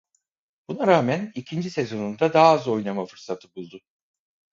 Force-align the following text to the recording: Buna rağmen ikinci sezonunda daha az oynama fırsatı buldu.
Buna 0.67 0.87
rağmen 0.87 1.31
ikinci 1.35 1.69
sezonunda 1.69 2.33
daha 2.33 2.47
az 2.47 2.67
oynama 2.67 3.05
fırsatı 3.05 3.55
buldu. 3.55 3.81